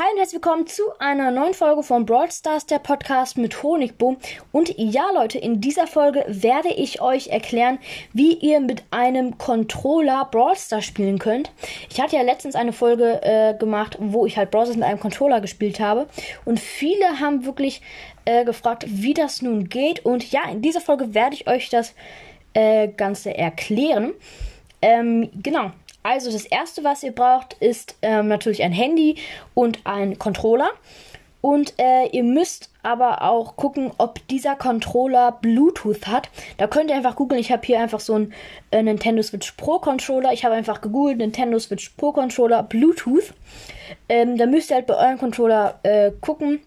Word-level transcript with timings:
Hi 0.00 0.12
und 0.12 0.18
herzlich 0.18 0.40
willkommen 0.40 0.68
zu 0.68 0.84
einer 1.00 1.32
neuen 1.32 1.54
Folge 1.54 1.82
von 1.82 2.06
Brawl 2.06 2.30
Stars, 2.30 2.66
der 2.66 2.78
Podcast 2.78 3.36
mit 3.36 3.64
Honigboom. 3.64 4.16
Und 4.52 4.72
ja, 4.76 5.10
Leute, 5.12 5.38
in 5.38 5.60
dieser 5.60 5.88
Folge 5.88 6.24
werde 6.28 6.68
ich 6.68 7.00
euch 7.00 7.26
erklären, 7.26 7.80
wie 8.12 8.34
ihr 8.34 8.60
mit 8.60 8.84
einem 8.92 9.38
Controller 9.38 10.28
Brawl 10.30 10.54
Stars 10.54 10.84
spielen 10.84 11.18
könnt. 11.18 11.50
Ich 11.90 12.00
hatte 12.00 12.14
ja 12.14 12.22
letztens 12.22 12.54
eine 12.54 12.72
Folge 12.72 13.20
äh, 13.24 13.54
gemacht, 13.58 13.96
wo 13.98 14.24
ich 14.24 14.36
halt 14.36 14.52
Brawl 14.52 14.66
Stars 14.66 14.76
mit 14.76 14.86
einem 14.86 15.00
Controller 15.00 15.40
gespielt 15.40 15.80
habe. 15.80 16.06
Und 16.44 16.60
viele 16.60 17.18
haben 17.18 17.44
wirklich 17.44 17.82
äh, 18.24 18.44
gefragt, 18.44 18.84
wie 18.86 19.14
das 19.14 19.42
nun 19.42 19.68
geht. 19.68 20.04
Und 20.04 20.30
ja, 20.30 20.48
in 20.48 20.62
dieser 20.62 20.80
Folge 20.80 21.12
werde 21.12 21.34
ich 21.34 21.48
euch 21.48 21.70
das 21.70 21.96
äh, 22.54 22.86
Ganze 22.86 23.36
erklären. 23.36 24.12
Ähm, 24.80 25.28
genau. 25.42 25.72
Also 26.08 26.32
das 26.32 26.46
erste, 26.46 26.84
was 26.84 27.02
ihr 27.02 27.12
braucht, 27.12 27.52
ist 27.60 27.96
ähm, 28.00 28.28
natürlich 28.28 28.62
ein 28.62 28.72
Handy 28.72 29.16
und 29.52 29.80
ein 29.84 30.18
Controller. 30.18 30.70
Und 31.42 31.74
äh, 31.78 32.06
ihr 32.06 32.22
müsst 32.24 32.70
aber 32.82 33.20
auch 33.20 33.56
gucken, 33.56 33.90
ob 33.98 34.26
dieser 34.28 34.56
Controller 34.56 35.32
Bluetooth 35.32 36.06
hat. 36.06 36.30
Da 36.56 36.66
könnt 36.66 36.88
ihr 36.88 36.96
einfach 36.96 37.14
googeln. 37.14 37.38
Ich 37.38 37.52
habe 37.52 37.66
hier 37.66 37.78
einfach 37.78 38.00
so 38.00 38.14
einen 38.14 38.32
äh, 38.70 38.82
Nintendo 38.82 39.22
Switch 39.22 39.52
Pro 39.52 39.80
Controller. 39.80 40.32
Ich 40.32 40.46
habe 40.46 40.54
einfach 40.54 40.80
gegoogelt 40.80 41.18
Nintendo 41.18 41.58
Switch 41.58 41.90
Pro 41.90 42.12
Controller 42.12 42.62
Bluetooth. 42.62 43.34
Ähm, 44.08 44.38
da 44.38 44.46
müsst 44.46 44.70
ihr 44.70 44.76
halt 44.76 44.86
bei 44.86 44.96
eurem 44.96 45.18
Controller 45.18 45.78
äh, 45.82 46.10
gucken. 46.22 46.60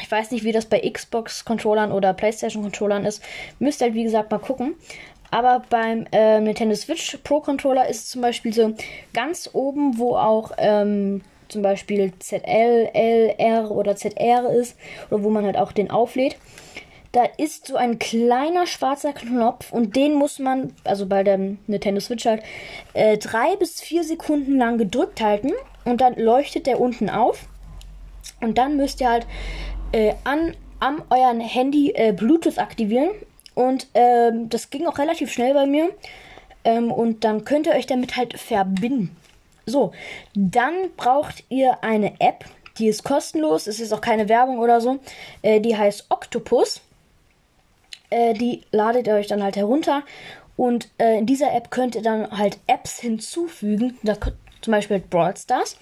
Ich 0.00 0.10
weiß 0.10 0.30
nicht, 0.30 0.44
wie 0.44 0.52
das 0.52 0.64
bei 0.64 0.80
Xbox 0.80 1.44
Controllern 1.44 1.92
oder 1.92 2.14
PlayStation 2.14 2.62
Controllern 2.62 3.04
ist. 3.04 3.22
Müsst 3.58 3.82
ihr 3.82 3.88
halt 3.88 3.94
wie 3.94 4.04
gesagt 4.04 4.30
mal 4.30 4.38
gucken. 4.38 4.74
Aber 5.34 5.64
beim 5.68 6.06
äh, 6.12 6.40
Nintendo 6.40 6.76
Switch 6.76 7.18
Pro 7.24 7.40
Controller 7.40 7.88
ist 7.88 8.08
zum 8.08 8.22
Beispiel 8.22 8.52
so 8.52 8.72
ganz 9.12 9.50
oben, 9.52 9.98
wo 9.98 10.14
auch 10.14 10.52
ähm, 10.58 11.22
zum 11.48 11.60
Beispiel 11.60 12.12
ZL, 12.20 12.88
LR 12.94 13.72
oder 13.72 13.96
ZR 13.96 14.48
ist, 14.50 14.76
oder 15.10 15.24
wo 15.24 15.30
man 15.30 15.44
halt 15.44 15.56
auch 15.56 15.72
den 15.72 15.90
auflädt. 15.90 16.36
Da 17.10 17.24
ist 17.36 17.66
so 17.66 17.74
ein 17.74 17.98
kleiner 17.98 18.68
schwarzer 18.68 19.12
Knopf 19.12 19.72
und 19.72 19.96
den 19.96 20.14
muss 20.14 20.38
man, 20.38 20.72
also 20.84 21.06
bei 21.06 21.24
der 21.24 21.36
Nintendo 21.36 22.00
Switch 22.00 22.26
halt, 22.26 22.44
äh, 22.92 23.18
drei 23.18 23.56
bis 23.56 23.80
vier 23.80 24.04
Sekunden 24.04 24.56
lang 24.56 24.78
gedrückt 24.78 25.20
halten 25.20 25.50
und 25.84 26.00
dann 26.00 26.14
leuchtet 26.14 26.68
der 26.68 26.80
unten 26.80 27.10
auf. 27.10 27.48
Und 28.40 28.56
dann 28.56 28.76
müsst 28.76 29.00
ihr 29.00 29.10
halt 29.10 29.26
äh, 29.90 30.14
an, 30.22 30.54
am 30.78 31.02
euren 31.10 31.40
Handy 31.40 31.90
äh, 31.90 32.12
Bluetooth 32.12 32.58
aktivieren 32.58 33.10
und 33.54 33.88
ähm, 33.94 34.48
das 34.48 34.70
ging 34.70 34.86
auch 34.86 34.98
relativ 34.98 35.32
schnell 35.32 35.54
bei 35.54 35.66
mir. 35.66 35.90
Ähm, 36.64 36.90
und 36.90 37.24
dann 37.24 37.44
könnt 37.44 37.66
ihr 37.66 37.74
euch 37.74 37.86
damit 37.86 38.16
halt 38.16 38.38
verbinden. 38.38 39.14
So, 39.66 39.92
dann 40.34 40.74
braucht 40.96 41.44
ihr 41.48 41.82
eine 41.82 42.20
App, 42.20 42.44
die 42.78 42.88
ist 42.88 43.04
kostenlos, 43.04 43.66
es 43.66 43.80
ist 43.80 43.92
auch 43.92 44.00
keine 44.00 44.28
Werbung 44.28 44.58
oder 44.58 44.80
so. 44.80 44.98
Äh, 45.42 45.60
die 45.60 45.76
heißt 45.76 46.06
Octopus. 46.08 46.80
Äh, 48.10 48.34
die 48.34 48.62
ladet 48.72 49.06
ihr 49.06 49.14
euch 49.14 49.26
dann 49.26 49.42
halt 49.42 49.56
herunter. 49.56 50.02
Und 50.56 50.88
äh, 50.98 51.18
in 51.18 51.26
dieser 51.26 51.52
App 51.52 51.70
könnt 51.70 51.94
ihr 51.94 52.02
dann 52.02 52.30
halt 52.30 52.58
Apps 52.66 53.00
hinzufügen. 53.00 53.98
Da, 54.02 54.16
zum 54.60 54.70
Beispiel 54.72 55.00
Brawl 55.00 55.36
Stars. 55.36 55.76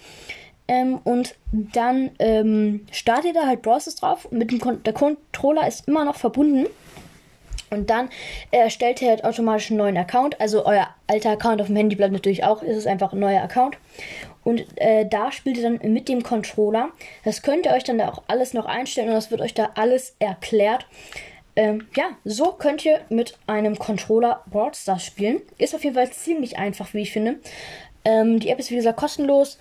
Ähm, 0.67 0.99
und 1.03 1.35
dann 1.51 2.11
ähm, 2.19 2.85
startet 2.91 3.25
ihr 3.27 3.41
da 3.41 3.47
halt 3.47 3.61
Brawl 3.61 3.81
Stars 3.81 3.95
drauf. 3.95 4.31
Mit 4.31 4.51
dem 4.51 4.59
Kon 4.59 4.81
der 4.83 4.93
Controller 4.93 5.67
ist 5.67 5.87
immer 5.87 6.05
noch 6.05 6.15
verbunden. 6.15 6.67
Und 7.73 7.89
dann 7.89 8.09
erstellt 8.51 9.01
ihr 9.01 9.09
halt 9.09 9.23
automatisch 9.23 9.71
einen 9.71 9.79
neuen 9.79 9.97
Account. 9.97 10.39
Also 10.39 10.65
euer 10.65 10.87
alter 11.07 11.31
Account 11.31 11.61
auf 11.61 11.67
dem 11.67 11.75
Handy 11.75 11.95
bleibt 11.95 12.13
natürlich 12.13 12.43
auch. 12.43 12.61
Ist 12.61 12.77
es 12.77 12.87
einfach 12.87 13.13
ein 13.13 13.19
neuer 13.19 13.41
Account. 13.41 13.77
Und 14.43 14.65
äh, 14.75 15.05
da 15.07 15.31
spielt 15.31 15.57
ihr 15.57 15.63
dann 15.63 15.93
mit 15.93 16.09
dem 16.09 16.23
Controller. 16.23 16.89
Das 17.23 17.41
könnt 17.41 17.65
ihr 17.65 17.71
euch 17.71 17.83
dann 17.83 17.97
da 17.97 18.09
auch 18.09 18.23
alles 18.27 18.53
noch 18.53 18.65
einstellen 18.65 19.09
und 19.09 19.15
das 19.15 19.31
wird 19.31 19.41
euch 19.41 19.53
da 19.53 19.71
alles 19.75 20.15
erklärt. 20.19 20.85
Ähm, 21.55 21.87
ja, 21.95 22.05
so 22.25 22.51
könnt 22.51 22.83
ihr 22.83 23.01
mit 23.09 23.37
einem 23.47 23.77
Controller 23.77 24.43
Brawl 24.49 24.73
Stars 24.73 25.05
spielen. 25.05 25.41
Ist 25.57 25.75
auf 25.75 25.83
jeden 25.83 25.95
Fall 25.95 26.09
ziemlich 26.11 26.57
einfach, 26.57 26.93
wie 26.93 27.01
ich 27.01 27.11
finde. 27.11 27.39
Ähm, 28.05 28.39
die 28.39 28.49
App 28.49 28.59
ist 28.59 28.71
wie 28.71 28.75
gesagt 28.75 28.99
kostenlos. 28.99 29.57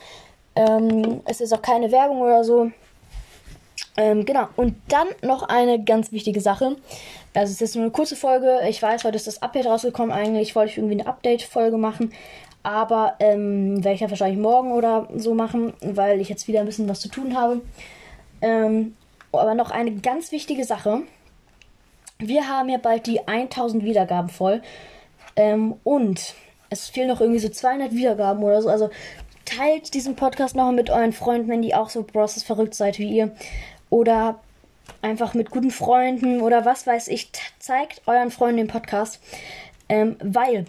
Ähm, 0.57 1.21
es 1.27 1.41
ist 1.41 1.53
auch 1.53 1.63
keine 1.63 1.93
Werbung 1.93 2.21
oder 2.21 2.45
so. 2.45 2.71
Ähm, 3.97 4.25
genau. 4.25 4.49
Und 4.57 4.75
dann 4.89 5.09
noch 5.23 5.43
eine 5.43 5.83
ganz 5.83 6.13
wichtige 6.13 6.41
Sache. 6.41 6.77
Also 7.35 7.53
es 7.53 7.61
ist 7.61 7.75
nur 7.75 7.85
eine 7.85 7.93
kurze 7.93 8.17
Folge. 8.17 8.61
Ich 8.69 8.83
weiß, 8.83 9.05
heute 9.05 9.17
ist 9.17 9.27
das 9.27 9.43
Update 9.43 9.67
rausgekommen. 9.67 10.13
Eigentlich 10.13 10.55
wollte 10.55 10.73
ich 10.73 10.79
irgendwie 10.79 11.01
eine 11.01 11.07
Update-Folge 11.07 11.77
machen. 11.77 12.13
Aber 12.63 13.15
ähm, 13.19 13.83
werde 13.83 13.95
ich 13.95 14.01
ja 14.01 14.11
wahrscheinlich 14.11 14.39
morgen 14.39 14.73
oder 14.73 15.09
so 15.17 15.35
machen, 15.35 15.75
weil 15.81 16.21
ich 16.21 16.29
jetzt 16.29 16.47
wieder 16.49 16.61
ein 16.61 16.67
bisschen 16.67 16.89
was 16.89 17.01
zu 17.01 17.09
tun 17.09 17.37
habe. 17.37 17.61
Ähm, 18.41 18.97
aber 19.33 19.55
noch 19.55 19.71
eine 19.71 19.93
ganz 19.97 20.33
wichtige 20.33 20.65
Sache. 20.65 21.03
Wir 22.19 22.49
haben 22.49 22.69
ja 22.69 22.79
bald 22.79 23.07
die 23.07 23.27
1000 23.27 23.85
Wiedergaben 23.85 24.31
voll. 24.31 24.63
Ähm, 25.35 25.75
und 25.83 26.35
es 26.71 26.89
fehlen 26.89 27.09
noch 27.09 27.21
irgendwie 27.21 27.41
so 27.41 27.49
200 27.49 27.93
Wiedergaben 27.93 28.43
oder 28.43 28.63
so. 28.63 28.69
Also 28.69 28.91
teilt 29.45 29.95
diesen 29.95 30.15
Podcast 30.15 30.55
noch 30.55 30.71
mit 30.73 30.89
euren 30.89 31.13
Freunden, 31.13 31.49
wenn 31.49 31.63
die 31.63 31.75
auch 31.75 31.91
so 31.91 32.03
Brosses 32.05 32.43
verrückt 32.43 32.75
seid 32.75 32.99
wie 32.99 33.11
ihr 33.11 33.33
oder 33.93 34.41
einfach 35.03 35.35
mit 35.35 35.51
guten 35.51 35.71
Freunden 35.71 36.41
oder 36.41 36.65
was 36.65 36.87
weiß 36.87 37.09
ich, 37.09 37.31
zeigt 37.59 38.01
euren 38.07 38.31
Freunden 38.31 38.57
den 38.57 38.67
Podcast, 38.67 39.21
ähm, 39.91 40.17
weil 40.23 40.65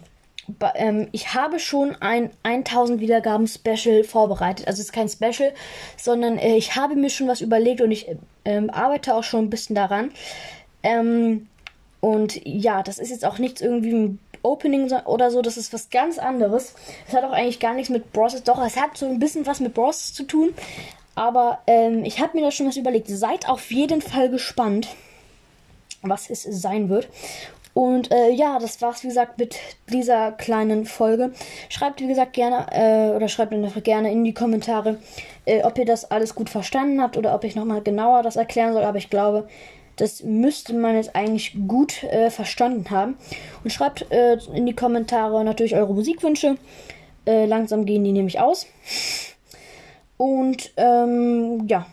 ähm, 0.76 1.08
ich 1.14 1.34
habe 1.34 1.58
schon 1.60 1.96
ein 2.02 2.32
1000 2.44 3.00
Wiedergaben 3.00 3.48
Special 3.48 4.04
vorbereitet. 4.04 4.68
Also 4.68 4.82
es 4.82 4.88
ist 4.88 4.92
kein 4.92 5.08
Special, 5.08 5.54
sondern 5.96 6.38
äh, 6.38 6.58
ich 6.58 6.76
habe 6.76 6.96
mir 6.96 7.10
schon 7.10 7.30
was 7.30 7.40
überlegt 7.40 7.80
und 7.80 7.92
ich 7.92 8.14
ähm, 8.44 8.70
arbeite 8.70 9.16
auch 9.16 9.24
schon 9.24 9.46
ein 9.46 9.50
bisschen 9.50 9.78
daran. 9.78 10.12
Ähm, 10.84 11.48
und 12.02 12.46
ja, 12.46 12.84
das 12.84 13.00
ist 13.00 13.10
jetzt 13.10 13.24
auch 13.24 13.38
nichts 13.38 13.62
irgendwie 13.62 13.94
ein 13.94 14.20
Opening 14.42 14.92
oder 15.06 15.32
so, 15.32 15.42
das 15.42 15.56
ist 15.56 15.72
was 15.72 15.90
ganz 15.90 16.20
anderes. 16.20 16.76
Es 17.08 17.14
hat 17.14 17.24
auch 17.24 17.32
eigentlich 17.32 17.62
gar 17.62 17.74
nichts 17.74 17.90
mit 17.90 18.12
Bros. 18.12 18.44
Doch, 18.44 18.62
es 18.66 18.76
hat 18.76 18.98
so 18.98 19.06
ein 19.06 19.20
bisschen 19.20 19.46
was 19.46 19.62
mit 19.62 19.74
Bros 19.74 20.14
zu 20.14 20.24
tun, 20.24 20.54
aber 21.16 21.60
ähm, 21.68 22.04
ich 22.04 22.20
habe 22.20 22.38
mir 22.38 22.44
da 22.44 22.52
schon 22.52 22.68
was 22.68 22.78
überlegt. 22.78 23.08
Seid 23.08 23.48
auf 23.48 23.72
jeden 23.72 24.02
Fall 24.02 24.30
gespannt, 24.30 24.88
was 26.02 26.30
es 26.30 26.44
sein 26.44 26.90
wird. 26.90 27.08
Und 27.74 28.12
äh, 28.12 28.30
ja, 28.30 28.60
das 28.60 28.82
war's, 28.82 29.04
wie 29.04 29.08
gesagt, 29.08 29.40
mit 29.40 29.58
dieser 29.92 30.32
kleinen 30.32 30.86
Folge. 30.86 31.32
Schreibt, 31.70 32.02
wie 32.02 32.08
gesagt, 32.08 32.34
gerne, 32.34 32.68
äh, 32.72 33.16
oder 33.16 33.28
schreibt 33.28 33.52
mir 33.52 33.68
gerne 33.82 34.12
in 34.12 34.24
die 34.24 34.34
Kommentare, 34.34 35.00
äh, 35.46 35.64
ob 35.64 35.78
ihr 35.80 35.86
das 35.86 36.12
alles 36.12 36.36
gut 36.36 36.50
verstanden 36.52 37.02
habt 37.02 37.18
oder 37.18 37.34
ob 37.34 37.44
ich 37.44 37.56
nochmal 37.56 37.82
genauer 37.82 38.22
das 38.22 38.36
erklären 38.36 38.74
soll. 38.74 38.84
Aber 38.84 39.00
ich 39.00 39.10
glaube, 39.10 39.48
das 39.96 40.24
müsste 40.24 40.74
man 40.74 40.96
jetzt 40.96 41.16
eigentlich 41.16 41.56
gut 41.68 42.04
äh, 42.04 42.30
verstanden 42.30 42.90
haben. 42.92 43.18
Und 43.64 43.72
schreibt 43.72 44.12
äh, 44.12 44.38
in 44.54 44.68
die 44.68 44.76
Kommentare 44.76 45.44
natürlich 45.44 45.76
eure 45.76 45.94
Musikwünsche. 45.94 46.58
Äh, 47.26 47.46
langsam 47.46 47.86
gehen 47.86 48.04
die 48.04 48.12
nämlich 48.12 48.40
aus. 48.40 48.68
Und 50.24 50.72
ähm, 50.78 51.68
ja, 51.68 51.86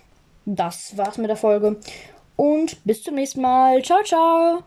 das 0.46 0.96
war's 0.96 1.18
mit 1.18 1.30
der 1.30 1.36
Folge. 1.36 1.80
Und 2.36 2.76
bis 2.84 3.02
zum 3.02 3.16
nächsten 3.16 3.40
Mal. 3.40 3.82
Ciao, 3.82 4.04
ciao. 4.04 4.62